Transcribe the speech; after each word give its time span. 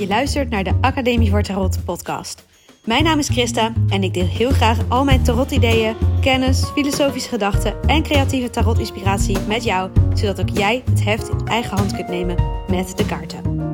Je 0.00 0.06
luistert 0.06 0.50
naar 0.50 0.64
de 0.64 0.78
Academie 0.80 1.30
voor 1.30 1.42
Tarot 1.42 1.84
podcast. 1.84 2.44
Mijn 2.84 3.04
naam 3.04 3.18
is 3.18 3.28
Christa 3.28 3.72
en 3.88 4.02
ik 4.02 4.14
deel 4.14 4.26
heel 4.26 4.50
graag 4.50 4.78
al 4.88 5.04
mijn 5.04 5.22
tarot-ideeën, 5.22 5.96
kennis, 6.20 6.64
filosofische 6.64 7.28
gedachten 7.28 7.82
en 7.82 8.02
creatieve 8.02 8.50
tarot-inspiratie 8.50 9.38
met 9.40 9.64
jou, 9.64 9.90
zodat 10.14 10.40
ook 10.40 10.48
jij 10.48 10.82
het 10.90 11.04
heft 11.04 11.28
in 11.28 11.46
eigen 11.46 11.76
hand 11.76 11.94
kunt 11.94 12.08
nemen 12.08 12.36
met 12.68 12.96
de 12.96 13.06
kaarten. 13.06 13.70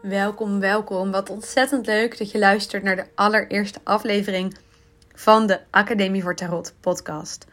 Welkom, 0.00 0.60
welkom. 0.60 1.10
Wat 1.10 1.30
ontzettend 1.30 1.86
leuk 1.86 2.18
dat 2.18 2.30
je 2.30 2.38
luistert 2.38 2.82
naar 2.82 2.96
de 2.96 3.06
allereerste 3.14 3.80
aflevering 3.84 4.56
van 5.14 5.46
de 5.46 5.60
Academie 5.70 6.22
voor 6.22 6.36
Tarot 6.36 6.74
podcast. 6.80 7.46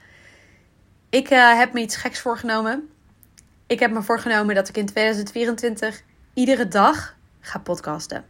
Ik 1.10 1.30
uh, 1.30 1.58
heb 1.58 1.74
me 1.74 1.80
iets 1.80 1.96
geks 1.96 2.20
voorgenomen. 2.20 2.90
Ik 3.70 3.80
heb 3.80 3.92
me 3.92 4.02
voorgenomen 4.02 4.56
dat 4.56 4.70
ik 4.70 4.78
in 4.78 4.86
2024 4.86 6.02
iedere 6.34 6.68
dag 6.68 7.16
ga 7.40 7.60
podcasten. 7.60 8.26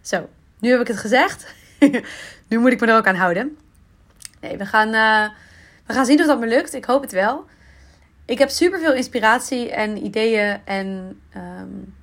Zo, 0.00 0.28
nu 0.58 0.70
heb 0.70 0.80
ik 0.80 0.86
het 0.86 0.96
gezegd. 0.96 1.54
nu 2.48 2.58
moet 2.58 2.72
ik 2.72 2.80
me 2.80 2.86
er 2.86 2.96
ook 2.96 3.06
aan 3.06 3.14
houden. 3.14 3.58
Nee, 4.40 4.56
we 4.56 4.66
gaan, 4.66 4.88
uh, 4.88 5.28
we 5.86 5.92
gaan 5.92 6.06
zien 6.06 6.20
of 6.20 6.26
dat 6.26 6.40
me 6.40 6.46
lukt. 6.46 6.74
Ik 6.74 6.84
hoop 6.84 7.02
het 7.02 7.12
wel. 7.12 7.44
Ik 8.24 8.38
heb 8.38 8.50
super 8.50 8.80
veel 8.80 8.94
inspiratie 8.94 9.70
en 9.70 10.04
ideeën 10.04 10.60
en 10.64 11.20
um, 11.36 11.94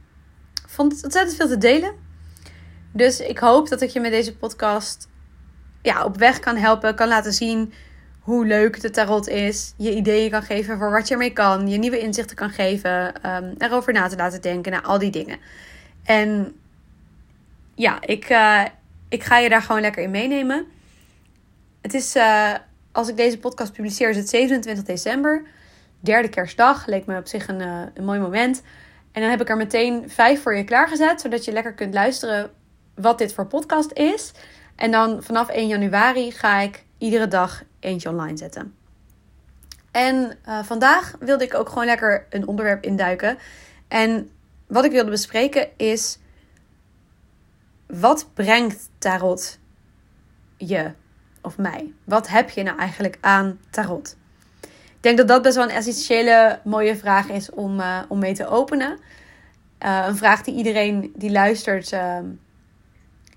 vond 0.68 0.92
het 0.92 1.04
ontzettend 1.04 1.36
veel 1.36 1.48
te 1.48 1.58
delen. 1.58 1.94
Dus 2.92 3.20
ik 3.20 3.38
hoop 3.38 3.70
dat 3.70 3.82
ik 3.82 3.90
je 3.90 4.00
met 4.00 4.12
deze 4.12 4.36
podcast 4.36 5.08
ja, 5.82 6.04
op 6.04 6.18
weg 6.18 6.40
kan 6.40 6.56
helpen, 6.56 6.96
kan 6.96 7.08
laten 7.08 7.34
zien 7.34 7.74
hoe 8.24 8.46
leuk 8.46 8.82
de 8.82 8.90
tarot 8.90 9.28
is. 9.28 9.74
Je 9.78 9.96
ideeën 9.96 10.32
kan 10.32 10.44
geven 10.44 10.78
voor 10.78 10.92
wat 10.92 11.08
je 11.08 11.14
ermee 11.14 11.34
kan. 11.34 11.68
Je 11.68 11.78
nieuwe 11.78 12.00
inzichten 12.00 12.36
kan 12.36 12.50
geven. 12.50 13.14
Um, 13.32 13.56
erover 13.58 13.94
na 13.94 14.08
te 14.08 14.16
laten 14.16 14.42
denken. 14.42 14.72
naar 14.72 14.82
al 14.82 15.00
die 15.00 15.12
dingen. 15.12 15.40
En 16.04 16.56
ja, 17.76 18.02
ik, 18.02 18.30
uh, 18.30 18.64
ik 19.10 19.24
ga 19.24 19.38
je 19.38 19.50
daar 19.50 19.62
gewoon 19.62 19.82
lekker 19.82 20.04
in 20.04 20.12
meenemen. 20.12 20.66
Het 21.82 21.94
is, 21.94 22.16
uh, 22.16 22.54
als 22.92 23.08
ik 23.10 23.18
deze 23.18 23.40
podcast 23.40 23.74
publiceer, 23.74 24.10
is 24.10 24.18
het 24.18 24.30
27 24.30 24.84
december. 24.84 25.46
Derde 26.00 26.30
kerstdag. 26.30 26.86
Leek 26.86 27.06
me 27.06 27.18
op 27.18 27.28
zich 27.28 27.48
een, 27.48 27.62
uh, 27.62 27.82
een 27.94 28.06
mooi 28.06 28.20
moment. 28.20 28.62
En 29.12 29.22
dan 29.22 29.30
heb 29.30 29.42
ik 29.42 29.50
er 29.50 29.58
meteen 29.58 30.10
vijf 30.10 30.42
voor 30.42 30.56
je 30.56 30.64
klaargezet. 30.64 31.22
Zodat 31.22 31.46
je 31.46 31.52
lekker 31.52 31.74
kunt 31.74 31.94
luisteren 31.94 32.52
wat 32.96 33.18
dit 33.18 33.34
voor 33.34 33.48
podcast 33.48 33.92
is. 33.92 34.32
En 34.76 34.92
dan 34.92 35.24
vanaf 35.24 35.50
1 35.50 35.68
januari 35.68 36.32
ga 36.32 36.60
ik 36.60 36.84
iedere 37.04 37.28
dag 37.28 37.64
eentje 37.80 38.10
online 38.10 38.38
zetten. 38.38 38.76
En 39.92 40.38
uh, 40.48 40.64
vandaag 40.64 41.16
wilde 41.20 41.44
ik 41.44 41.54
ook 41.54 41.70
gewoon 41.70 41.86
lekker 41.86 42.26
een 42.30 42.48
onderwerp 42.48 42.84
induiken. 42.84 43.38
En 43.88 44.30
wat 44.68 44.86
ik 44.86 44.92
wilde 44.92 45.10
bespreken 45.10 45.68
is: 45.78 46.20
wat 47.88 48.28
brengt 48.34 48.90
tarot 48.98 49.60
je 50.58 50.92
of 51.42 51.58
mij? 51.58 51.92
Wat 52.04 52.28
heb 52.28 52.50
je 52.50 52.64
nou 52.64 52.78
eigenlijk 52.78 53.18
aan 53.22 53.60
tarot? 53.70 54.18
Ik 54.62 55.10
denk 55.10 55.18
dat 55.18 55.28
dat 55.28 55.42
best 55.42 55.56
wel 55.56 55.64
een 55.64 55.76
essentiële 55.76 56.60
mooie 56.64 56.96
vraag 56.96 57.30
is 57.30 57.50
om, 57.50 57.80
uh, 57.80 58.00
om 58.08 58.20
mee 58.20 58.34
te 58.34 58.48
openen. 58.48 59.00
Uh, 59.86 60.06
een 60.08 60.16
vraag 60.16 60.44
die 60.44 60.56
iedereen 60.56 61.14
die 61.16 61.32
luistert 61.32 61.92
ehm, 61.92 62.26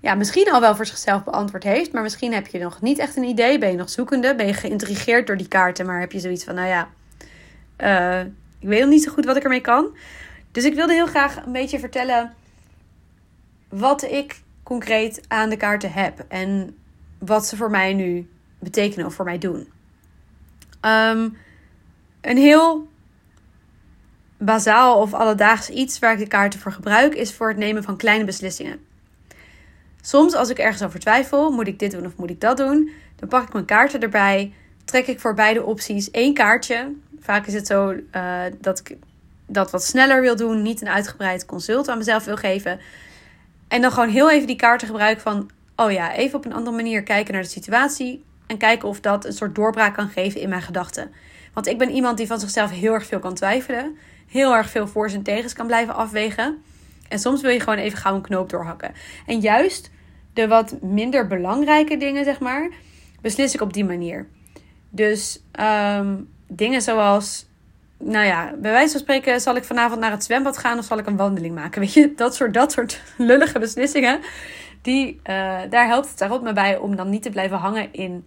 ja, 0.01 0.15
misschien 0.15 0.51
al 0.51 0.61
wel 0.61 0.75
voor 0.75 0.85
zichzelf 0.85 1.23
beantwoord 1.23 1.63
heeft. 1.63 1.91
Maar 1.91 2.03
misschien 2.03 2.33
heb 2.33 2.47
je 2.47 2.59
nog 2.59 2.81
niet 2.81 2.99
echt 2.99 3.15
een 3.15 3.23
idee. 3.23 3.57
Ben 3.57 3.71
je 3.71 3.77
nog 3.77 3.89
zoekende? 3.89 4.35
Ben 4.35 4.47
je 4.47 4.53
geïntrigeerd 4.53 5.27
door 5.27 5.37
die 5.37 5.47
kaarten? 5.47 5.85
Maar 5.85 5.99
heb 5.99 6.11
je 6.11 6.19
zoiets 6.19 6.43
van, 6.43 6.55
nou 6.55 6.67
ja, 6.67 6.89
uh, 7.77 8.25
ik 8.59 8.67
weet 8.67 8.79
nog 8.79 8.89
niet 8.89 9.03
zo 9.03 9.11
goed 9.11 9.25
wat 9.25 9.35
ik 9.35 9.43
ermee 9.43 9.61
kan. 9.61 9.97
Dus 10.51 10.63
ik 10.63 10.73
wilde 10.73 10.93
heel 10.93 11.07
graag 11.07 11.45
een 11.45 11.51
beetje 11.51 11.79
vertellen 11.79 12.33
wat 13.69 14.03
ik 14.03 14.41
concreet 14.63 15.21
aan 15.27 15.49
de 15.49 15.57
kaarten 15.57 15.91
heb. 15.91 16.25
En 16.27 16.77
wat 17.19 17.45
ze 17.45 17.55
voor 17.55 17.69
mij 17.69 17.93
nu 17.93 18.29
betekenen 18.59 19.05
of 19.05 19.13
voor 19.13 19.25
mij 19.25 19.37
doen. 19.37 19.71
Um, 20.81 21.37
een 22.21 22.37
heel 22.37 22.87
bazaal 24.37 25.01
of 25.01 25.13
alledaags 25.13 25.69
iets 25.69 25.99
waar 25.99 26.13
ik 26.13 26.19
de 26.19 26.27
kaarten 26.27 26.59
voor 26.59 26.71
gebruik, 26.71 27.15
is 27.15 27.33
voor 27.33 27.47
het 27.47 27.57
nemen 27.57 27.83
van 27.83 27.97
kleine 27.97 28.23
beslissingen. 28.23 28.86
Soms 30.07 30.33
als 30.33 30.49
ik 30.49 30.57
ergens 30.57 30.83
over 30.83 30.99
twijfel, 30.99 31.51
moet 31.51 31.67
ik 31.67 31.79
dit 31.79 31.91
doen 31.91 32.05
of 32.05 32.15
moet 32.15 32.29
ik 32.29 32.41
dat 32.41 32.57
doen? 32.57 32.91
Dan 33.15 33.29
pak 33.29 33.43
ik 33.43 33.53
mijn 33.53 33.65
kaarten 33.65 33.99
erbij, 33.99 34.53
trek 34.85 35.07
ik 35.07 35.19
voor 35.19 35.33
beide 35.33 35.63
opties 35.63 36.11
één 36.11 36.33
kaartje. 36.33 36.93
Vaak 37.19 37.45
is 37.45 37.53
het 37.53 37.67
zo 37.67 37.91
uh, 37.91 38.41
dat 38.61 38.79
ik 38.79 38.97
dat 39.47 39.71
wat 39.71 39.83
sneller 39.83 40.21
wil 40.21 40.35
doen, 40.35 40.61
niet 40.61 40.81
een 40.81 40.89
uitgebreid 40.89 41.45
consult 41.45 41.87
aan 41.87 41.97
mezelf 41.97 42.25
wil 42.25 42.35
geven. 42.35 42.79
En 43.67 43.81
dan 43.81 43.91
gewoon 43.91 44.09
heel 44.09 44.31
even 44.31 44.47
die 44.47 44.55
kaarten 44.55 44.87
gebruiken 44.87 45.23
van, 45.23 45.49
oh 45.75 45.91
ja, 45.91 46.13
even 46.13 46.37
op 46.37 46.45
een 46.45 46.53
andere 46.53 46.75
manier 46.75 47.03
kijken 47.03 47.33
naar 47.33 47.43
de 47.43 47.49
situatie. 47.49 48.23
En 48.45 48.57
kijken 48.57 48.87
of 48.87 48.99
dat 48.99 49.25
een 49.25 49.33
soort 49.33 49.55
doorbraak 49.55 49.93
kan 49.93 50.09
geven 50.09 50.41
in 50.41 50.49
mijn 50.49 50.61
gedachten. 50.61 51.11
Want 51.53 51.67
ik 51.67 51.77
ben 51.77 51.89
iemand 51.89 52.17
die 52.17 52.27
van 52.27 52.39
zichzelf 52.39 52.71
heel 52.71 52.93
erg 52.93 53.05
veel 53.05 53.19
kan 53.19 53.33
twijfelen. 53.33 53.97
Heel 54.27 54.55
erg 54.55 54.69
veel 54.69 54.87
voor's 54.87 55.13
en 55.13 55.23
tegens 55.23 55.53
kan 55.53 55.67
blijven 55.67 55.95
afwegen. 55.95 56.63
En 57.09 57.19
soms 57.19 57.41
wil 57.41 57.51
je 57.51 57.59
gewoon 57.59 57.79
even 57.79 57.97
gauw 57.97 58.15
een 58.15 58.21
knoop 58.21 58.49
doorhakken. 58.49 58.93
En 59.25 59.39
juist 59.39 59.89
de 60.37 60.47
wat 60.47 60.81
minder 60.81 61.27
belangrijke 61.27 61.97
dingen, 61.97 62.23
zeg 62.23 62.39
maar, 62.39 62.69
beslis 63.21 63.53
ik 63.53 63.61
op 63.61 63.73
die 63.73 63.85
manier. 63.85 64.27
Dus 64.89 65.43
um, 65.59 66.29
dingen 66.47 66.81
zoals, 66.81 67.45
nou 67.99 68.25
ja, 68.25 68.53
bij 68.57 68.71
wijze 68.71 68.91
van 68.91 68.99
spreken, 68.99 69.41
zal 69.41 69.55
ik 69.55 69.63
vanavond 69.63 69.99
naar 69.99 70.11
het 70.11 70.23
zwembad 70.23 70.57
gaan 70.57 70.77
of 70.77 70.85
zal 70.85 70.97
ik 70.97 71.05
een 71.05 71.17
wandeling 71.17 71.55
maken? 71.55 71.81
Weet 71.81 71.93
je, 71.93 72.13
dat 72.15 72.35
soort, 72.35 72.53
dat 72.53 72.71
soort 72.71 73.01
lullige 73.17 73.59
beslissingen, 73.59 74.19
die, 74.81 75.13
uh, 75.13 75.21
daar 75.69 75.87
helpt 75.87 76.09
het 76.09 76.17
daarop 76.17 76.41
me 76.41 76.53
bij 76.53 76.77
om 76.77 76.95
dan 76.95 77.09
niet 77.09 77.21
te 77.21 77.29
blijven 77.29 77.57
hangen 77.57 77.93
in 77.93 78.25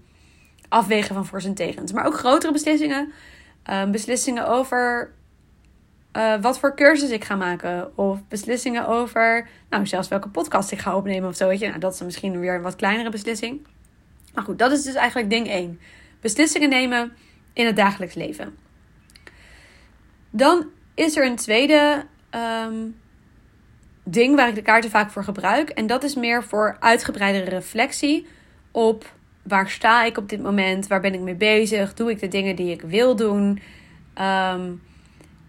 afwegen 0.69 1.15
van 1.15 1.27
voor's 1.27 1.45
en 1.45 1.55
tegens. 1.55 1.93
Maar 1.93 2.07
ook 2.07 2.19
grotere 2.19 2.53
beslissingen, 2.53 3.13
um, 3.71 3.91
beslissingen 3.91 4.49
over 4.49 5.13
uh, 6.13 6.41
wat 6.41 6.59
voor 6.59 6.75
cursus 6.75 7.11
ik 7.11 7.25
ga 7.25 7.35
maken. 7.35 7.99
Of 7.99 8.19
beslissingen 8.29 8.89
over, 8.89 9.49
nou, 9.71 9.87
zelfs 9.87 10.09
welke 10.09 10.29
podcast 10.29 10.73
ik 10.73 10.79
ga 10.79 10.97
opnemen 10.97 11.29
of 11.29 11.37
zo. 11.37 11.49
Weet 11.49 11.59
je, 11.59 11.67
nou, 11.67 11.79
dat 11.79 11.95
is 11.95 12.01
misschien 12.01 12.41
weer 12.41 12.55
een 12.55 12.63
wat 12.63 12.77
kleinere 12.77 13.11
beslissing. 13.11 13.67
Maar 14.35 14.45
goed, 14.45 14.59
dat 14.59 14.73
is 14.73 14.83
dus 14.83 14.95
eigenlijk 14.95 15.31
ding 15.31 15.49
1. 15.49 15.81
Beslissingen 16.21 16.69
nemen 16.69 17.13
in 17.53 17.67
het 17.67 17.77
dagelijks 17.77 18.15
leven. 18.15 18.57
Dan 20.31 20.67
is 20.95 21.17
er 21.17 21.27
een 21.27 21.37
tweede 21.37 22.05
um, 22.65 22.97
ding 24.05 24.37
waar 24.37 24.49
ik 24.49 24.55
de 24.55 24.63
kaarten 24.63 24.91
vaak 24.91 25.11
voor 25.11 25.25
gebruik. 25.25 25.69
En 25.69 25.87
dat 25.87 26.03
is 26.03 26.15
meer 26.15 26.45
voor 26.45 26.77
uitgebreidere 26.81 27.51
reflectie 27.51 28.27
op 28.71 29.13
waar 29.43 29.71
sta 29.71 30.05
ik 30.05 30.17
op 30.17 30.29
dit 30.29 30.43
moment? 30.43 30.87
Waar 30.87 31.01
ben 31.01 31.15
ik 31.15 31.21
mee 31.21 31.35
bezig? 31.35 31.95
Doe 31.95 32.11
ik 32.11 32.21
de 32.21 32.29
dingen 32.29 32.57
die 32.57 32.71
ik 32.71 32.83
wil 32.83 33.17
doen? 33.17 33.61
Um, 34.21 34.83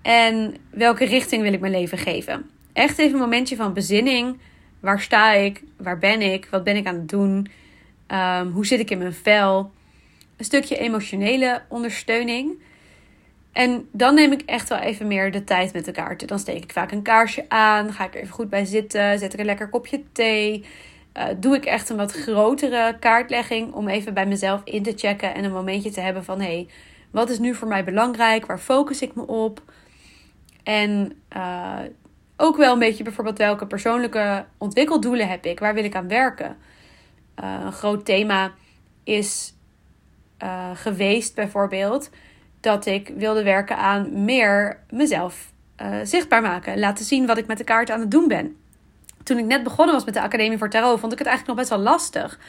en 0.01 0.55
welke 0.69 1.05
richting 1.05 1.41
wil 1.41 1.53
ik 1.53 1.59
mijn 1.59 1.71
leven 1.71 1.97
geven? 1.97 2.49
Echt 2.73 2.97
even 2.97 3.13
een 3.13 3.19
momentje 3.19 3.55
van 3.55 3.73
bezinning. 3.73 4.39
Waar 4.79 5.01
sta 5.01 5.33
ik? 5.33 5.63
Waar 5.77 5.97
ben 5.97 6.21
ik? 6.21 6.47
Wat 6.51 6.63
ben 6.63 6.75
ik 6.75 6.87
aan 6.87 6.95
het 6.95 7.09
doen? 7.09 7.47
Um, 8.07 8.51
hoe 8.51 8.65
zit 8.65 8.79
ik 8.79 8.89
in 8.89 8.97
mijn 8.97 9.13
vel? 9.13 9.71
Een 10.37 10.45
stukje 10.45 10.77
emotionele 10.77 11.61
ondersteuning. 11.67 12.51
En 13.51 13.87
dan 13.91 14.15
neem 14.15 14.31
ik 14.31 14.41
echt 14.41 14.69
wel 14.69 14.77
even 14.77 15.07
meer 15.07 15.31
de 15.31 15.43
tijd 15.43 15.73
met 15.73 15.91
kaarten. 15.91 16.27
Dan 16.27 16.39
steek 16.39 16.63
ik 16.63 16.71
vaak 16.71 16.91
een 16.91 17.01
kaarsje 17.01 17.45
aan. 17.47 17.93
Ga 17.93 18.05
ik 18.05 18.15
er 18.15 18.21
even 18.21 18.33
goed 18.33 18.49
bij 18.49 18.65
zitten. 18.65 19.19
Zet 19.19 19.33
ik 19.33 19.39
een 19.39 19.45
lekker 19.45 19.69
kopje 19.69 20.03
thee. 20.11 20.65
Uh, 21.17 21.23
doe 21.37 21.55
ik 21.55 21.65
echt 21.65 21.89
een 21.89 21.97
wat 21.97 22.11
grotere 22.11 22.97
kaartlegging. 22.99 23.73
Om 23.73 23.87
even 23.87 24.13
bij 24.13 24.25
mezelf 24.25 24.61
in 24.63 24.83
te 24.83 24.93
checken. 24.95 25.35
En 25.35 25.43
een 25.43 25.51
momentje 25.51 25.91
te 25.91 26.01
hebben 26.01 26.23
van: 26.23 26.39
hé, 26.39 26.45
hey, 26.45 26.67
wat 27.11 27.29
is 27.29 27.39
nu 27.39 27.55
voor 27.55 27.67
mij 27.67 27.83
belangrijk? 27.83 28.45
Waar 28.45 28.59
focus 28.59 29.01
ik 29.01 29.15
me 29.15 29.27
op? 29.27 29.61
En 30.63 31.21
uh, 31.35 31.79
ook 32.37 32.57
wel 32.57 32.73
een 32.73 32.79
beetje 32.79 33.03
bijvoorbeeld 33.03 33.37
welke 33.37 33.67
persoonlijke 33.67 34.45
ontwikkeldoelen 34.57 35.27
heb 35.27 35.45
ik? 35.45 35.59
Waar 35.59 35.73
wil 35.73 35.83
ik 35.83 35.95
aan 35.95 36.07
werken? 36.07 36.57
Uh, 37.43 37.59
een 37.63 37.71
groot 37.71 38.05
thema 38.05 38.51
is 39.03 39.53
uh, 40.43 40.69
geweest 40.73 41.35
bijvoorbeeld 41.35 42.09
dat 42.59 42.85
ik 42.85 43.11
wilde 43.17 43.43
werken 43.43 43.77
aan 43.77 44.23
meer 44.23 44.79
mezelf 44.89 45.49
zichtbaar 46.03 46.41
maken. 46.41 46.79
Laten 46.79 47.05
zien 47.05 47.25
wat 47.25 47.37
ik 47.37 47.47
met 47.47 47.57
de 47.57 47.63
kaart 47.63 47.91
aan 47.91 47.99
het 47.99 48.11
doen 48.11 48.27
ben. 48.27 48.55
Toen 49.23 49.37
ik 49.37 49.45
net 49.45 49.63
begonnen 49.63 49.95
was 49.95 50.05
met 50.05 50.13
de 50.13 50.21
Academie 50.21 50.57
voor 50.57 50.69
Tarot, 50.69 50.99
vond 50.99 51.11
ik 51.11 51.17
het 51.17 51.27
eigenlijk 51.27 51.57
nog 51.57 51.67
best 51.67 51.81
wel 51.81 51.91
lastig 51.91 52.39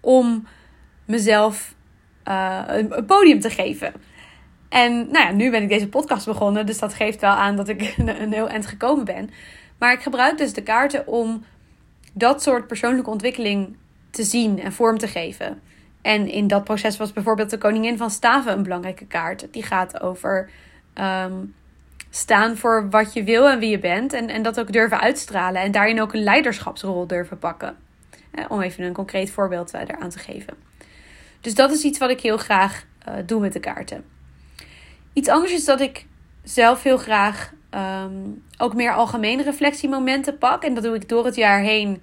om 0.00 0.46
mezelf 1.04 1.74
een 2.66 3.04
podium 3.06 3.40
te 3.40 3.50
geven. 3.50 3.92
En 4.72 4.92
nou 5.10 5.26
ja, 5.26 5.30
nu 5.30 5.50
ben 5.50 5.62
ik 5.62 5.68
deze 5.68 5.88
podcast 5.88 6.26
begonnen, 6.26 6.66
dus 6.66 6.78
dat 6.78 6.94
geeft 6.94 7.20
wel 7.20 7.30
aan 7.30 7.56
dat 7.56 7.68
ik 7.68 7.94
een 7.98 8.32
heel 8.32 8.48
eind 8.48 8.66
gekomen 8.66 9.04
ben. 9.04 9.30
Maar 9.78 9.92
ik 9.92 10.02
gebruik 10.02 10.38
dus 10.38 10.52
de 10.52 10.62
kaarten 10.62 11.06
om 11.06 11.44
dat 12.12 12.42
soort 12.42 12.66
persoonlijke 12.66 13.10
ontwikkeling 13.10 13.76
te 14.10 14.22
zien 14.22 14.60
en 14.60 14.72
vorm 14.72 14.98
te 14.98 15.08
geven. 15.08 15.60
En 16.02 16.28
in 16.28 16.46
dat 16.46 16.64
proces 16.64 16.96
was 16.96 17.12
bijvoorbeeld 17.12 17.50
de 17.50 17.58
Koningin 17.58 17.96
van 17.96 18.10
Staven 18.10 18.52
een 18.52 18.62
belangrijke 18.62 19.06
kaart. 19.06 19.46
Die 19.50 19.62
gaat 19.62 20.00
over 20.00 20.50
um, 20.94 21.54
staan 22.10 22.56
voor 22.56 22.90
wat 22.90 23.12
je 23.12 23.24
wil 23.24 23.48
en 23.48 23.58
wie 23.58 23.70
je 23.70 23.78
bent. 23.78 24.12
En, 24.12 24.28
en 24.28 24.42
dat 24.42 24.60
ook 24.60 24.72
durven 24.72 25.00
uitstralen. 25.00 25.62
En 25.62 25.72
daarin 25.72 26.00
ook 26.00 26.12
een 26.12 26.22
leiderschapsrol 26.22 27.06
durven 27.06 27.38
pakken. 27.38 27.76
Eh, 28.30 28.44
om 28.48 28.60
even 28.60 28.84
een 28.84 28.92
concreet 28.92 29.30
voorbeeld 29.30 29.74
uh, 29.74 29.80
eraan 29.80 30.10
te 30.10 30.18
geven. 30.18 30.54
Dus 31.40 31.54
dat 31.54 31.70
is 31.70 31.82
iets 31.82 31.98
wat 31.98 32.10
ik 32.10 32.20
heel 32.20 32.38
graag 32.38 32.84
uh, 33.08 33.14
doe 33.26 33.40
met 33.40 33.52
de 33.52 33.60
kaarten. 33.60 34.04
Iets 35.12 35.28
anders 35.28 35.52
is 35.52 35.64
dat 35.64 35.80
ik 35.80 36.06
zelf 36.42 36.82
heel 36.82 36.98
graag 36.98 37.52
um, 37.70 38.44
ook 38.58 38.74
meer 38.74 38.94
algemene 38.94 39.42
reflectiemomenten 39.42 40.38
pak. 40.38 40.62
En 40.62 40.74
dat 40.74 40.82
doe 40.82 40.94
ik 40.94 41.08
door 41.08 41.24
het 41.24 41.34
jaar 41.34 41.60
heen 41.60 42.02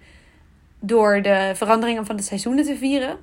door 0.80 1.22
de 1.22 1.52
veranderingen 1.56 2.06
van 2.06 2.16
de 2.16 2.24
seizoenen 2.24 2.66
te 2.66 2.78
vieren. 2.78 3.18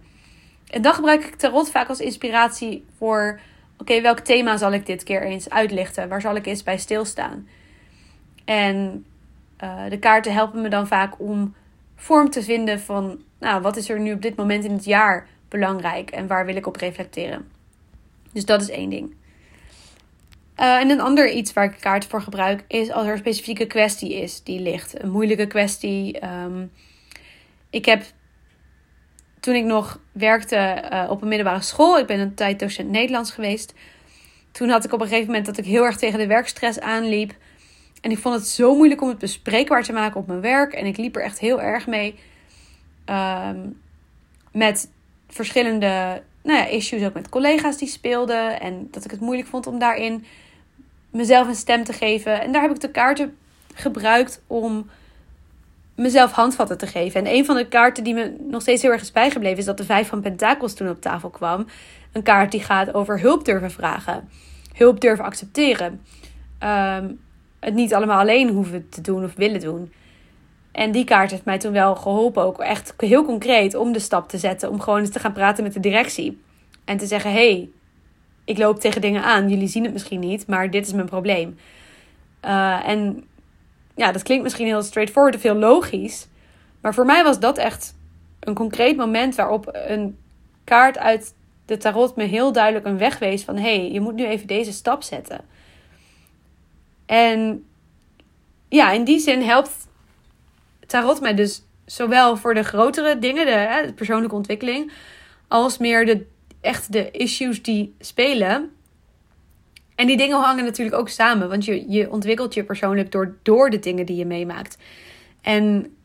En 0.70 0.82
dan 0.82 0.94
gebruik 0.94 1.24
ik 1.24 1.34
tarot 1.34 1.70
vaak 1.70 1.88
als 1.88 2.00
inspiratie 2.00 2.84
voor: 2.96 3.40
oké, 3.78 4.00
welk 4.00 4.18
thema 4.18 4.56
zal 4.56 4.72
ik 4.72 4.86
dit 4.86 5.02
keer 5.02 5.22
eens 5.22 5.50
uitlichten? 5.50 6.08
Waar 6.08 6.20
zal 6.20 6.36
ik 6.36 6.46
eens 6.46 6.62
bij 6.62 6.78
stilstaan? 6.78 7.48
En 8.44 9.04
uh, 9.64 9.88
de 9.88 9.98
kaarten 9.98 10.32
helpen 10.32 10.62
me 10.62 10.68
dan 10.68 10.86
vaak 10.86 11.20
om 11.20 11.54
vorm 11.96 12.30
te 12.30 12.42
vinden 12.42 12.80
van: 12.80 13.20
nou, 13.38 13.62
wat 13.62 13.76
is 13.76 13.88
er 13.88 14.00
nu 14.00 14.12
op 14.12 14.22
dit 14.22 14.36
moment 14.36 14.64
in 14.64 14.72
het 14.72 14.84
jaar 14.84 15.28
belangrijk 15.48 16.10
en 16.10 16.26
waar 16.26 16.46
wil 16.46 16.56
ik 16.56 16.66
op 16.66 16.76
reflecteren? 16.76 17.48
Dus 18.32 18.44
dat 18.44 18.60
is 18.60 18.70
één 18.70 18.90
ding. 18.90 19.14
Uh, 20.60 20.76
en 20.76 20.90
een 20.90 21.00
ander 21.00 21.30
iets 21.30 21.52
waar 21.52 21.64
ik 21.64 21.76
kaarten 21.80 22.10
voor 22.10 22.22
gebruik 22.22 22.64
is 22.68 22.90
als 22.90 23.06
er 23.06 23.12
een 23.12 23.18
specifieke 23.18 23.66
kwestie 23.66 24.14
is 24.14 24.42
die 24.42 24.60
ligt. 24.60 25.02
Een 25.02 25.10
moeilijke 25.10 25.46
kwestie. 25.46 26.24
Um, 26.24 26.72
ik 27.70 27.84
heb 27.84 28.04
toen 29.40 29.54
ik 29.54 29.64
nog 29.64 30.00
werkte 30.12 30.88
uh, 30.92 31.06
op 31.10 31.22
een 31.22 31.28
middelbare 31.28 31.62
school, 31.62 31.98
ik 31.98 32.06
ben 32.06 32.20
een 32.20 32.34
tijd 32.34 32.58
docent 32.58 32.90
Nederlands 32.90 33.30
geweest. 33.30 33.74
Toen 34.52 34.68
had 34.68 34.84
ik 34.84 34.92
op 34.92 35.00
een 35.00 35.06
gegeven 35.06 35.26
moment 35.26 35.46
dat 35.46 35.58
ik 35.58 35.64
heel 35.64 35.84
erg 35.84 35.96
tegen 35.96 36.18
de 36.18 36.26
werkstress 36.26 36.80
aanliep. 36.80 37.34
En 38.00 38.10
ik 38.10 38.18
vond 38.18 38.34
het 38.34 38.46
zo 38.46 38.76
moeilijk 38.76 39.02
om 39.02 39.08
het 39.08 39.18
bespreekbaar 39.18 39.82
te 39.82 39.92
maken 39.92 40.20
op 40.20 40.26
mijn 40.26 40.40
werk. 40.40 40.72
En 40.72 40.86
ik 40.86 40.96
liep 40.96 41.16
er 41.16 41.22
echt 41.22 41.38
heel 41.38 41.60
erg 41.60 41.86
mee. 41.86 42.14
Um, 43.06 43.80
met 44.52 44.90
verschillende 45.28 46.22
nou 46.42 46.58
ja, 46.58 46.66
issues 46.66 47.04
ook 47.04 47.14
met 47.14 47.28
collega's 47.28 47.76
die 47.76 47.88
speelden. 47.88 48.60
En 48.60 48.88
dat 48.90 49.04
ik 49.04 49.10
het 49.10 49.20
moeilijk 49.20 49.48
vond 49.48 49.66
om 49.66 49.78
daarin 49.78 50.24
mezelf 51.16 51.48
een 51.48 51.54
stem 51.54 51.84
te 51.84 51.92
geven. 51.92 52.40
En 52.40 52.52
daar 52.52 52.62
heb 52.62 52.70
ik 52.70 52.80
de 52.80 52.90
kaarten 52.90 53.36
gebruikt 53.74 54.42
om 54.46 54.90
mezelf 55.94 56.32
handvatten 56.32 56.78
te 56.78 56.86
geven. 56.86 57.20
En 57.20 57.34
een 57.34 57.44
van 57.44 57.56
de 57.56 57.68
kaarten 57.68 58.04
die 58.04 58.14
me 58.14 58.36
nog 58.38 58.62
steeds 58.62 58.82
heel 58.82 58.90
erg 58.90 59.02
is 59.02 59.12
bijgebleven... 59.12 59.58
is 59.58 59.64
dat 59.64 59.76
de 59.76 59.84
vijf 59.84 60.08
van 60.08 60.20
pentakels 60.20 60.74
toen 60.74 60.88
op 60.88 61.00
tafel 61.00 61.30
kwam. 61.30 61.66
Een 62.12 62.22
kaart 62.22 62.50
die 62.50 62.62
gaat 62.62 62.94
over 62.94 63.20
hulp 63.20 63.44
durven 63.44 63.70
vragen. 63.70 64.28
Hulp 64.74 65.00
durven 65.00 65.24
accepteren. 65.24 66.00
Ehm, 66.58 67.08
het 67.60 67.74
niet 67.74 67.94
allemaal 67.94 68.20
alleen 68.20 68.48
hoeven 68.48 68.88
te 68.88 69.00
doen 69.00 69.24
of 69.24 69.34
willen 69.34 69.60
doen. 69.60 69.92
En 70.72 70.92
die 70.92 71.04
kaart 71.04 71.30
heeft 71.30 71.44
mij 71.44 71.58
toen 71.58 71.72
wel 71.72 71.94
geholpen, 71.94 72.42
ook 72.42 72.60
echt 72.60 72.94
heel 72.96 73.24
concreet, 73.24 73.74
om 73.74 73.92
de 73.92 73.98
stap 73.98 74.28
te 74.28 74.38
zetten. 74.38 74.70
Om 74.70 74.80
gewoon 74.80 75.00
eens 75.00 75.10
te 75.10 75.18
gaan 75.18 75.32
praten 75.32 75.64
met 75.64 75.72
de 75.72 75.80
directie. 75.80 76.42
En 76.84 76.96
te 76.96 77.06
zeggen: 77.06 77.32
hey, 77.32 77.70
ik 78.46 78.58
loop 78.58 78.80
tegen 78.80 79.00
dingen 79.00 79.22
aan. 79.22 79.48
Jullie 79.48 79.68
zien 79.68 79.84
het 79.84 79.92
misschien 79.92 80.20
niet, 80.20 80.46
maar 80.46 80.70
dit 80.70 80.86
is 80.86 80.92
mijn 80.92 81.06
probleem. 81.06 81.58
Uh, 82.44 82.88
en 82.88 83.24
ja, 83.94 84.12
dat 84.12 84.22
klinkt 84.22 84.44
misschien 84.44 84.66
heel 84.66 84.82
straightforward 84.82 85.34
of 85.34 85.42
heel 85.42 85.54
logisch. 85.54 86.28
Maar 86.80 86.94
voor 86.94 87.06
mij 87.06 87.24
was 87.24 87.40
dat 87.40 87.58
echt 87.58 87.94
een 88.40 88.54
concreet 88.54 88.96
moment 88.96 89.34
waarop 89.34 89.68
een 89.72 90.18
kaart 90.64 90.98
uit 90.98 91.34
de 91.64 91.76
tarot 91.76 92.16
me 92.16 92.24
heel 92.24 92.52
duidelijk 92.52 92.86
een 92.86 92.98
weg 92.98 93.18
wees 93.18 93.42
van 93.44 93.56
hé, 93.56 93.76
hey, 93.76 93.92
je 93.92 94.00
moet 94.00 94.14
nu 94.14 94.26
even 94.26 94.46
deze 94.46 94.72
stap 94.72 95.02
zetten. 95.02 95.40
En 97.06 97.66
ja, 98.68 98.90
in 98.90 99.04
die 99.04 99.18
zin 99.18 99.42
helpt 99.42 99.88
tarot 100.86 101.20
mij 101.20 101.34
dus 101.34 101.62
zowel 101.84 102.36
voor 102.36 102.54
de 102.54 102.62
grotere 102.62 103.18
dingen, 103.18 103.46
de, 103.46 103.86
de 103.86 103.92
persoonlijke 103.92 104.34
ontwikkeling, 104.34 104.92
als 105.48 105.78
meer 105.78 106.06
de, 106.06 106.26
echt 106.66 106.92
de 106.92 107.10
issues 107.10 107.62
die 107.62 107.94
spelen. 108.00 108.70
En 109.94 110.06
die 110.06 110.16
dingen 110.16 110.40
hangen 110.40 110.64
natuurlijk 110.64 110.96
ook 110.96 111.08
samen, 111.08 111.48
want 111.48 111.64
je, 111.64 111.90
je 111.90 112.10
ontwikkelt 112.10 112.54
je 112.54 112.64
persoonlijk 112.64 113.12
door, 113.12 113.36
door 113.42 113.70
de 113.70 113.78
dingen 113.78 114.06
die 114.06 114.16
je 114.16 114.26
meemaakt. 114.26 114.78
En 115.40 115.96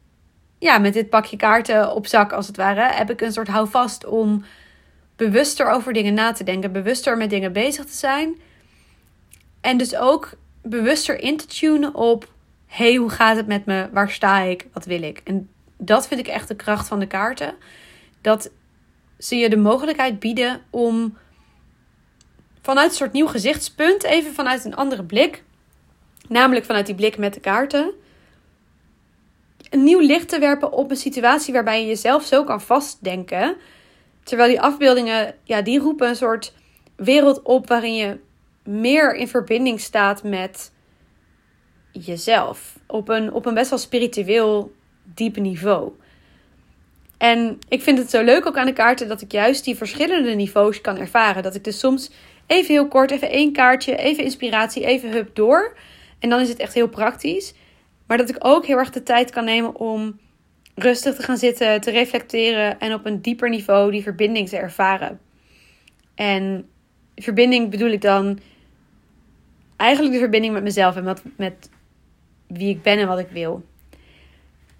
ja, 0.59 0.77
met 0.77 0.93
dit 0.93 1.09
pakje 1.09 1.37
kaarten 1.37 1.95
op 1.95 2.07
zak 2.07 2.31
als 2.31 2.47
het 2.47 2.57
ware, 2.57 2.93
heb 2.93 3.09
ik 3.09 3.21
een 3.21 3.31
soort 3.31 3.47
houvast 3.47 4.05
om 4.05 4.43
bewuster 5.15 5.69
over 5.69 5.93
dingen 5.93 6.13
na 6.13 6.31
te 6.31 6.43
denken, 6.43 6.71
bewuster 6.71 7.17
met 7.17 7.29
dingen 7.29 7.53
bezig 7.53 7.85
te 7.85 7.95
zijn. 7.95 8.35
En 9.61 9.77
dus 9.77 9.95
ook 9.95 10.33
bewuster 10.61 11.19
in 11.19 11.37
te 11.37 11.45
tunen 11.45 11.95
op: 11.95 12.31
hey, 12.65 12.95
hoe 12.95 13.09
gaat 13.09 13.35
het 13.35 13.47
met 13.47 13.65
me? 13.65 13.89
Waar 13.91 14.09
sta 14.09 14.39
ik? 14.39 14.67
Wat 14.73 14.85
wil 14.85 15.03
ik? 15.03 15.21
En 15.23 15.49
dat 15.77 16.07
vind 16.07 16.19
ik 16.19 16.27
echt 16.27 16.47
de 16.47 16.55
kracht 16.55 16.87
van 16.87 16.99
de 16.99 17.07
kaarten. 17.07 17.53
Dat 18.21 18.51
ze 19.23 19.35
je 19.35 19.49
de 19.49 19.57
mogelijkheid 19.57 20.19
bieden 20.19 20.61
om 20.69 21.17
vanuit 22.61 22.89
een 22.89 22.95
soort 22.95 23.11
nieuw 23.11 23.27
gezichtspunt, 23.27 24.03
even 24.03 24.33
vanuit 24.33 24.65
een 24.65 24.75
andere 24.75 25.03
blik, 25.03 25.43
namelijk 26.27 26.65
vanuit 26.65 26.85
die 26.85 26.95
blik 26.95 27.17
met 27.17 27.33
de 27.33 27.39
kaarten, 27.39 27.93
een 29.69 29.83
nieuw 29.83 29.99
licht 29.99 30.29
te 30.29 30.39
werpen 30.39 30.71
op 30.71 30.89
een 30.89 30.97
situatie 30.97 31.53
waarbij 31.53 31.81
je 31.81 31.87
jezelf 31.87 32.23
zo 32.25 32.43
kan 32.43 32.61
vastdenken. 32.61 33.55
Terwijl 34.23 34.49
die 34.49 34.61
afbeeldingen, 34.61 35.35
ja, 35.43 35.61
die 35.61 35.79
roepen 35.79 36.09
een 36.09 36.15
soort 36.15 36.53
wereld 36.95 37.41
op 37.41 37.67
waarin 37.67 37.95
je 37.95 38.19
meer 38.63 39.15
in 39.15 39.27
verbinding 39.27 39.79
staat 39.79 40.23
met 40.23 40.71
jezelf. 41.91 42.79
Op 42.87 43.09
een, 43.09 43.33
op 43.33 43.45
een 43.45 43.53
best 43.53 43.69
wel 43.69 43.79
spiritueel 43.79 44.73
diepe 45.03 45.39
niveau. 45.39 45.91
En 47.21 47.59
ik 47.67 47.81
vind 47.81 47.97
het 47.97 48.09
zo 48.09 48.23
leuk 48.23 48.45
ook 48.45 48.57
aan 48.57 48.65
de 48.65 48.73
kaarten 48.73 49.07
dat 49.07 49.21
ik 49.21 49.31
juist 49.31 49.63
die 49.63 49.75
verschillende 49.75 50.35
niveaus 50.35 50.81
kan 50.81 50.97
ervaren. 50.97 51.43
Dat 51.43 51.55
ik 51.55 51.63
dus 51.63 51.79
soms 51.79 52.11
even 52.47 52.73
heel 52.73 52.87
kort, 52.87 53.11
even 53.11 53.29
één 53.29 53.53
kaartje, 53.53 53.95
even 53.95 54.23
inspiratie, 54.23 54.85
even 54.85 55.11
hup 55.11 55.35
door. 55.35 55.77
En 56.19 56.29
dan 56.29 56.39
is 56.39 56.49
het 56.49 56.59
echt 56.59 56.73
heel 56.73 56.87
praktisch. 56.87 57.53
Maar 58.07 58.17
dat 58.17 58.29
ik 58.29 58.35
ook 58.39 58.65
heel 58.65 58.77
erg 58.77 58.89
de 58.89 59.03
tijd 59.03 59.29
kan 59.29 59.45
nemen 59.45 59.75
om 59.75 60.19
rustig 60.75 61.15
te 61.15 61.23
gaan 61.23 61.37
zitten, 61.37 61.81
te 61.81 61.91
reflecteren 61.91 62.79
en 62.79 62.93
op 62.93 63.05
een 63.05 63.21
dieper 63.21 63.49
niveau 63.49 63.91
die 63.91 64.03
verbinding 64.03 64.49
te 64.49 64.57
ervaren. 64.57 65.19
En 66.15 66.69
verbinding 67.15 67.69
bedoel 67.69 67.91
ik 67.91 68.01
dan 68.01 68.39
eigenlijk 69.77 70.13
de 70.13 70.19
verbinding 70.19 70.53
met 70.53 70.63
mezelf 70.63 70.95
en 70.95 71.03
met, 71.03 71.21
met 71.35 71.69
wie 72.47 72.69
ik 72.69 72.81
ben 72.81 72.99
en 72.99 73.07
wat 73.07 73.19
ik 73.19 73.29
wil. 73.29 73.63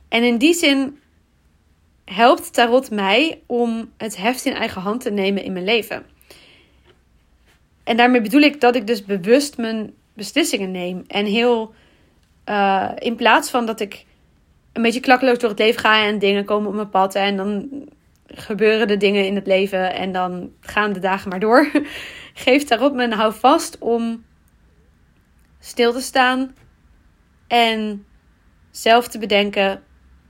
En 0.10 0.24
in 0.24 0.38
die 0.38 0.54
zin 0.54 1.00
helpt 2.14 2.54
tarot 2.54 2.92
mij 2.92 3.42
om 3.46 3.92
het 3.98 4.18
heft 4.18 4.46
in 4.46 4.54
eigen 4.54 4.82
hand 4.82 5.02
te 5.02 5.12
nemen 5.12 5.44
in 5.44 5.54
mijn 5.54 5.66
leven. 5.66 6.06
En 7.84 7.98
daarmee 7.98 8.22
bedoel 8.22 8.42
ik 8.42 8.62
dat 8.62 8.76
ik 8.76 8.88
dus 8.88 9.06
bewust 9.06 9.58
mijn 9.58 9.94
beslissingen 10.14 10.72
neem. 10.72 11.04
En 11.08 11.26
heel 11.26 11.74
uh, 12.50 12.92
in 12.96 13.16
plaats 13.16 13.50
van 13.50 13.66
dat 13.66 13.80
ik 13.80 14.06
een 14.74 14.82
beetje 14.82 15.00
klakkeloos 15.00 15.40
door 15.40 15.50
het 15.50 15.60
leven 15.60 15.82
ga 15.82 16.04
en 16.04 16.20
dingen 16.20 16.46
komen 16.46 16.70
op 16.70 16.76
mijn 16.76 16.90
pad 16.90 17.16
en 17.16 17.38
dan 17.38 17.70
gebeuren 18.26 18.88
de 18.88 18.98
dingen 18.98 19.26
in 19.26 19.36
het 19.36 19.48
leven 19.48 19.94
en 19.94 20.12
dan 20.12 20.52
gaan 20.60 20.94
de 20.94 21.00
dagen 21.00 21.30
maar 21.30 21.40
door. 21.40 21.72
Geef 22.34 22.64
daarop 22.64 22.94
mijn 22.94 23.14
houvast 23.14 23.78
om 23.80 24.24
stil 25.60 25.94
te 25.94 26.02
staan 26.02 26.56
en 27.48 28.06
zelf 28.72 29.08
te 29.08 29.20
bedenken 29.20 29.84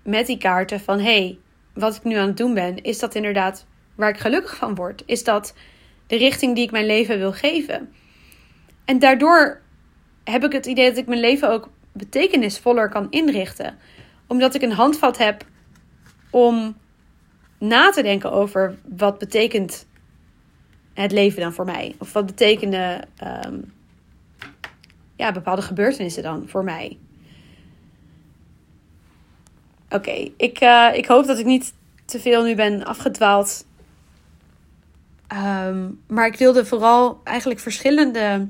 met 0.03 0.27
die 0.27 0.37
kaarten 0.37 0.79
van 0.79 0.99
hey, 0.99 1.37
wat 1.73 1.95
ik 1.95 2.03
nu 2.03 2.15
aan 2.15 2.27
het 2.27 2.37
doen 2.37 2.53
ben, 2.53 2.83
is 2.83 2.99
dat 2.99 3.15
inderdaad 3.15 3.65
waar 3.95 4.09
ik 4.09 4.17
gelukkig 4.17 4.55
van 4.55 4.75
word? 4.75 5.03
Is 5.05 5.23
dat 5.23 5.53
de 6.07 6.15
richting 6.17 6.55
die 6.55 6.63
ik 6.63 6.71
mijn 6.71 6.85
leven 6.85 7.17
wil 7.17 7.31
geven? 7.31 7.93
En 8.85 8.99
daardoor 8.99 9.61
heb 10.23 10.43
ik 10.43 10.51
het 10.51 10.65
idee 10.65 10.89
dat 10.89 10.97
ik 10.97 11.07
mijn 11.07 11.19
leven 11.19 11.49
ook 11.49 11.69
betekenisvoller 11.91 12.89
kan 12.89 13.07
inrichten. 13.09 13.77
Omdat 14.27 14.55
ik 14.55 14.61
een 14.61 14.71
handvat 14.71 15.17
heb 15.17 15.45
om 16.29 16.77
na 17.59 17.89
te 17.89 18.01
denken 18.01 18.31
over 18.31 18.77
wat 18.97 19.17
betekent 19.17 19.85
het 20.93 21.11
leven 21.11 21.41
dan 21.41 21.53
voor 21.53 21.65
mij? 21.65 21.95
Of 21.97 22.13
wat 22.13 22.25
betekenen 22.25 23.07
um, 23.45 23.73
ja, 25.15 25.31
bepaalde 25.31 25.61
gebeurtenissen 25.61 26.23
dan 26.23 26.47
voor 26.47 26.63
mij? 26.63 26.97
Oké, 29.91 30.31
ik, 30.37 30.61
uh, 30.61 30.89
ik 30.93 31.05
hoop 31.05 31.25
dat 31.25 31.39
ik 31.39 31.45
niet 31.45 31.73
te 32.05 32.19
veel 32.19 32.43
nu 32.43 32.55
ben 32.55 32.83
afgedwaald. 32.85 33.65
Um, 35.65 36.01
maar 36.07 36.27
ik 36.27 36.35
wilde 36.35 36.65
vooral 36.65 37.21
eigenlijk 37.23 37.59
verschillende 37.59 38.47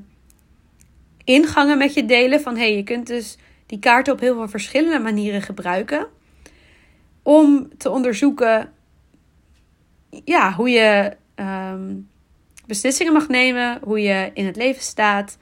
ingangen 1.24 1.78
met 1.78 1.94
je 1.94 2.04
delen. 2.04 2.40
Van 2.40 2.56
hey, 2.56 2.76
je 2.76 2.82
kunt 2.82 3.06
dus 3.06 3.36
die 3.66 3.78
kaarten 3.78 4.12
op 4.12 4.20
heel 4.20 4.34
veel 4.34 4.48
verschillende 4.48 4.98
manieren 4.98 5.42
gebruiken. 5.42 6.06
Om 7.22 7.68
te 7.78 7.90
onderzoeken 7.90 8.72
ja, 10.24 10.52
hoe 10.52 10.70
je 10.70 11.16
um, 11.36 12.08
beslissingen 12.66 13.12
mag 13.12 13.28
nemen, 13.28 13.78
hoe 13.82 14.00
je 14.00 14.30
in 14.34 14.46
het 14.46 14.56
leven 14.56 14.82
staat. 14.82 15.38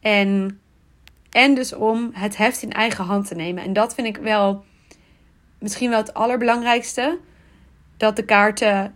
En 0.00 0.60
En 1.30 1.54
dus 1.54 1.72
om 1.72 2.10
het 2.12 2.36
heft 2.36 2.62
in 2.62 2.72
eigen 2.72 3.04
hand 3.04 3.28
te 3.28 3.34
nemen. 3.34 3.64
En 3.64 3.72
dat 3.72 3.94
vind 3.94 4.06
ik 4.06 4.16
wel 4.16 4.64
misschien 5.66 5.90
wel 5.90 5.98
het 5.98 6.14
allerbelangrijkste. 6.14 7.18
Dat 7.96 8.16
de 8.16 8.24
kaarten 8.24 8.94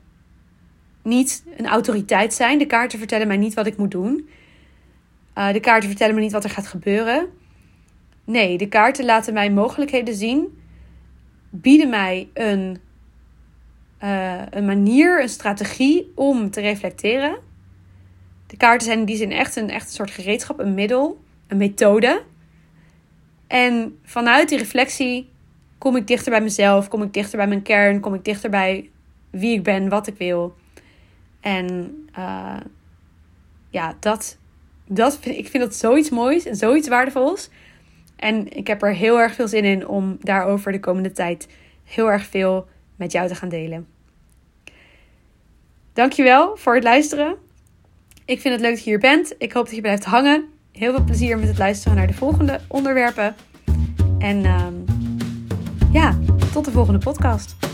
niet 1.03 1.45
een 1.57 1.67
autoriteit 1.67 2.35
zijn. 2.35 2.59
De 2.59 2.67
kaarten 2.67 2.99
vertellen 2.99 3.27
mij 3.27 3.37
niet 3.37 3.55
wat 3.55 3.67
ik 3.67 3.77
moet 3.77 3.91
doen. 3.91 4.29
Uh, 5.39 5.53
de 5.53 5.61
kaarten 5.61 5.89
vertellen 5.89 6.15
me 6.15 6.21
niet 6.21 6.33
wat 6.33 6.45
er 6.45 6.51
gaat 6.51 6.67
gebeuren. 6.67 7.27
Nee, 8.25 8.59
de 8.59 8.69
kaarten 8.69 9.05
laten 9.05 9.35
mij 9.35 9.51
mogelijkheden 9.51 10.15
zien. 10.15 10.59
Bieden 11.51 11.89
mij 11.89 12.29
een, 12.35 12.79
uh, 14.03 14.43
een 14.51 14.65
manier, 14.65 15.23
een 15.23 15.29
strategie 15.29 16.13
om 16.15 16.51
te 16.51 16.61
reflecteren. 16.61 17.39
De 18.47 18.57
kaarten 18.57 18.87
zijn 18.87 18.99
in 18.99 19.05
die 19.05 19.17
zin 19.17 19.33
echt 19.33 19.57
een, 19.57 19.71
echt 19.71 19.87
een 19.87 19.95
soort 19.95 20.11
gereedschap, 20.11 20.59
een 20.59 20.75
middel, 20.75 21.21
een 21.47 21.57
methode. 21.57 22.23
En 23.47 23.99
vanuit 24.05 24.49
die 24.49 24.59
reflectie 24.59 25.31
kom 25.81 25.97
ik 25.97 26.07
dichter 26.07 26.31
bij 26.31 26.41
mezelf, 26.41 26.89
kom 26.89 27.03
ik 27.03 27.13
dichter 27.13 27.37
bij 27.37 27.47
mijn 27.47 27.63
kern, 27.63 28.01
kom 28.01 28.15
ik 28.15 28.25
dichter 28.25 28.51
bij 28.51 28.91
wie 29.31 29.57
ik 29.57 29.63
ben, 29.63 29.89
wat 29.89 30.07
ik 30.07 30.17
wil. 30.19 30.55
En 31.41 31.95
uh, 32.19 32.57
ja, 33.71 33.97
dat, 34.01 34.39
dat 34.87 35.19
ik 35.23 35.49
vind 35.49 35.63
dat 35.63 35.75
zoiets 35.75 36.11
moois 36.11 36.47
en 36.47 36.57
zoiets 36.57 36.89
waardevols. 36.89 37.51
En 38.17 38.57
ik 38.57 38.67
heb 38.67 38.83
er 38.83 38.95
heel 38.95 39.21
erg 39.21 39.35
veel 39.35 39.49
zin 39.49 39.65
in 39.65 39.87
om 39.89 40.17
daarover 40.21 40.73
de 40.73 40.81
komende 40.81 41.13
tijd 41.13 41.49
heel 41.85 42.11
erg 42.11 42.25
veel 42.25 42.67
met 42.97 43.13
jou 43.13 43.29
te 43.29 43.35
gaan 43.35 43.49
delen. 43.49 43.87
Dankjewel 45.93 46.57
voor 46.57 46.75
het 46.75 46.85
luisteren. 46.85 47.37
Ik 48.25 48.41
vind 48.41 48.55
het 48.55 48.63
leuk 48.63 48.75
dat 48.75 48.85
je 48.85 48.91
hier 48.91 48.99
bent. 48.99 49.35
Ik 49.39 49.53
hoop 49.53 49.65
dat 49.65 49.75
je 49.75 49.81
blijft 49.81 50.05
hangen. 50.05 50.49
Heel 50.73 50.95
veel 50.95 51.05
plezier 51.05 51.39
met 51.39 51.49
het 51.49 51.59
luisteren 51.59 51.97
naar 51.97 52.07
de 52.07 52.15
volgende 52.15 52.61
onderwerpen. 52.69 53.35
En 54.19 54.45
uh, 54.45 54.67
ja, 55.93 56.19
tot 56.53 56.65
de 56.65 56.71
volgende 56.71 56.99
podcast. 56.99 57.70